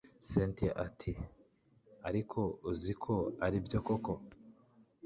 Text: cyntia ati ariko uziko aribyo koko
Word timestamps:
cyntia 0.27 0.71
ati 0.85 1.11
ariko 2.09 2.39
uziko 2.71 3.13
aribyo 3.45 3.79
koko 3.87 4.13